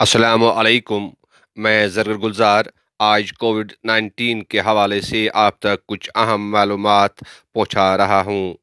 [0.00, 1.08] السلام علیکم،
[1.56, 2.64] میں زرگر گلزار،
[2.98, 7.20] آج کووڈ نائنٹین کے حوالے سے آپ تک کچھ اہم معلومات
[7.52, 8.54] پہنچا رہا ہوں۔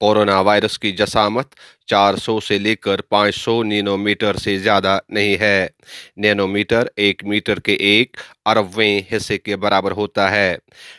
[0.00, 1.54] کورونا وائرس کی جسامت
[1.86, 5.66] چار سو سے لے کر پانچ سو نینو میٹر سے زیادہ نہیں ہے۔
[6.16, 8.16] نینو میٹر ایک میٹر کے ایک
[8.46, 10.56] اربویں حصے کے برابر ہوتا ہے۔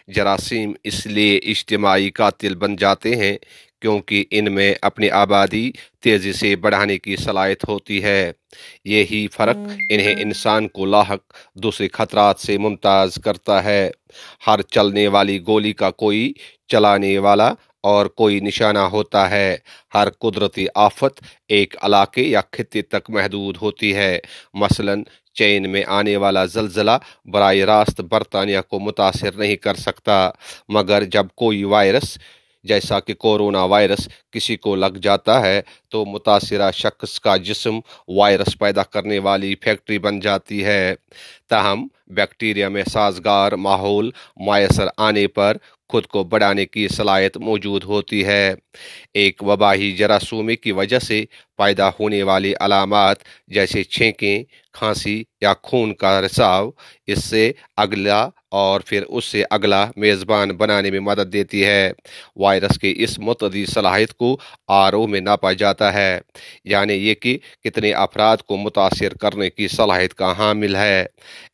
[0.07, 3.37] جراثیم اس لیے اجتماعی قاتل بن جاتے ہیں
[3.81, 8.31] کیونکہ ان میں اپنی آبادی تیزی سے بڑھانے کی صلاحیت ہوتی ہے۔
[8.85, 9.57] یہی فرق
[9.89, 13.91] انہیں انسان کو لاحق دوسرے خطرات سے ممتاز کرتا ہے۔
[14.47, 16.33] ہر چلنے والی گولی کا کوئی
[16.67, 19.57] چلانے والا اور کوئی نشانہ ہوتا ہے۔
[19.93, 24.19] ہر قدرتی آفت ایک علاقے یا خطے تک محدود ہوتی ہے۔
[24.53, 24.93] مثلا
[25.33, 26.91] چین میں آنے والا زلزلہ
[27.25, 30.29] براہ راست برطانیہ کو متاثر نہیں کر سکتا،
[30.69, 32.17] مگر جب کوئی وائرس
[32.63, 38.59] جیسا کہ کورونا وائرس کسی کو لگ جاتا ہے تو متاثرہ شخص کا جسم وائرس
[38.59, 40.95] پیدا کرنے والی فیکٹری بن جاتی ہے۔
[41.49, 45.57] تاہم، بیکٹیریا میں سازگار ماحول میسر آنے پر
[45.89, 48.53] خود کو بڑھانے کی صلاحیت موجود ہوتی ہے۔
[49.13, 51.25] ایک وباہی جراثومی کی وجہ سے
[51.57, 56.71] پیدا ہونے والی علامات جیسے چھینکیں، کھانسی یا خون کا رساو،
[57.07, 61.91] اس سے اگلا اور پھر اس سے اگلا میزبان بنانے میں مدد دیتی ہے۔
[62.35, 66.19] وائرس کی اس متعدی صلاحیت کو آر او میں ناپا جاتا ہے۔
[66.63, 71.05] یعنی یہ کہ کتنے افراد کو متاثر کرنے کی صلاحیت کا حامل ہے۔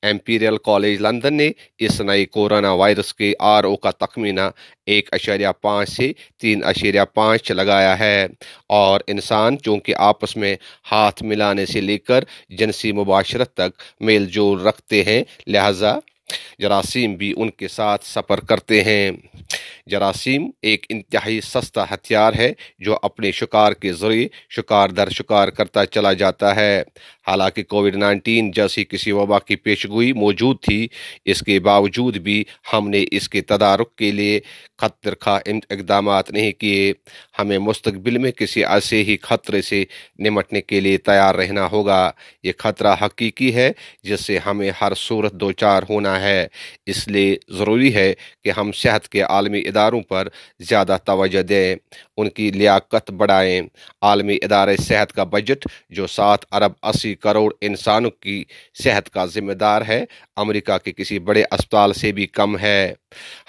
[0.01, 4.41] ایمپیریل کالج لندن نے اس نئی کورونا وائرس کے آر او کا تخمینہ
[4.85, 8.27] ایک اشاریہ پانچ سے تین اشاریہ پانچ لگایا ہے۔
[8.69, 10.55] اور انسان چونکہ آپس میں
[10.91, 15.95] ہاتھ ملانے سے لے کر جنسی مباشرت تک میل جول رکھتے ہیں، لہذا
[16.59, 19.12] جراثیم بھی ان کے ساتھ سفر کرتے ہیں۔
[19.88, 25.86] جراثیم ایک انتہائی سستا ہتھیار ہے جو اپنے شکار کے ذریعے شکار در شکار کرتا
[25.86, 26.84] چلا جاتا ہے۔
[27.28, 30.88] حالانکہ کووڈ نائنٹین جیسی کسی وبا کی پیشگوئی موجود تھی،
[31.26, 34.40] اس کے باوجود بھی ہم نے اس کے تدارک کے لیے
[34.78, 36.94] خطر خواہ اقدامات نہیں کیے۔
[37.40, 39.85] ہمیں مستقبل میں کسی ایسے ہی خطرے سے
[40.19, 42.12] نمٹنے کے لیے تیار رہنا ہوگا۔
[42.44, 43.72] یہ خطرہ حقیقی ہے
[44.03, 46.47] جس سے ہمیں ہر صورت دو چار ہونا ہے۔
[46.85, 50.28] اس لیے ضروری ہے کہ ہم صحت کے عالمی اداروں پر
[50.59, 51.75] زیادہ توجہ دیں،
[52.18, 53.62] ان کی لیاقت بڑھائیں۔
[54.02, 58.44] عالمی ادارے صحت کا بجٹ جو سات ارب اسی کروڑ انسانوں کی
[58.84, 60.06] صحت کا ذمہ دار ہے۔
[60.36, 62.94] امریکہ کے کسی بڑے اسپتال سے بھی کم ہے۔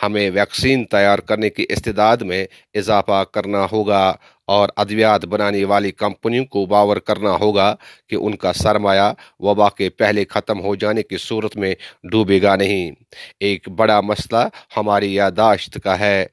[0.03, 4.15] ہمیں ویکسین تیار کرنے کی استداد میں اضافہ کرنا ہوگا
[4.47, 7.75] اور ادویات بنانے والی کمپنیوں کو باور کرنا ہوگا
[8.09, 11.75] کہ ان کا سرمایہ وبا کے پہلے ختم ہو جانے کی صورت میں
[12.10, 12.91] ڈوبے گا نہیں۔
[13.41, 16.27] ایک بڑا مسئلہ ہماری یاداشت کا ہے۔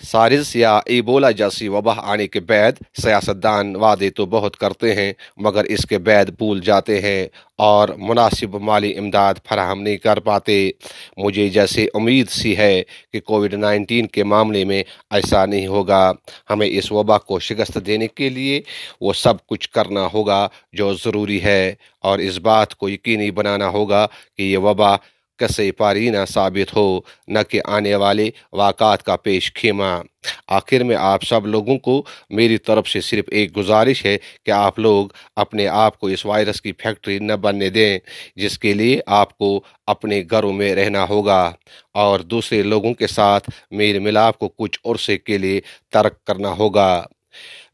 [0.00, 5.64] سارز یا ایبولا جیسی وبا آنے کے بعد سیاستدان وعدے تو بہت کرتے ہیں، مگر
[5.64, 7.26] اس کے بعد بھول جاتے ہیں
[7.58, 10.70] اور مناسب مالی امداد فراہم نہیں کر پاتے۔
[11.16, 12.82] مجھے جیسے امید سی ہے
[13.12, 16.10] کہ کووڈ نائنٹین کے معاملے میں ایسا نہیں ہوگا۔
[16.50, 18.60] ہمیں اس وبا کو شکست دینے کے لیے
[19.00, 24.06] وہ سب کچھ کرنا ہوگا جو ضروری ہے، اور اس بات کو یقینی بنانا ہوگا
[24.36, 24.94] کہ یہ وبا
[25.38, 30.02] کسے پارینہ ثابت ہو، نہ کہ آنے والے واقعات کا پیش خیمہ
[30.48, 34.16] آخر میں آپ سب لوگوں کو میری طرف سے صرف ایک گزارش ہے
[34.46, 35.06] کہ آپ لوگ
[35.36, 37.98] اپنے آپ کو اس وائرس کی فیکٹری نہ بننے دیں،
[38.36, 41.52] جس کے لیے آپ کو اپنے گھروں میں رہنا ہوگا۔
[41.94, 45.60] اور دوسرے لوگوں کے ساتھ میل ملاپ کو کچھ عرصے کے لیے
[45.92, 47.04] ترک کرنا ہوگا۔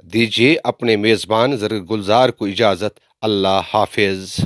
[0.03, 4.41] دیجیے اپنے میزبان زر گلزار کو اجازت۔ اللہ حافظ۔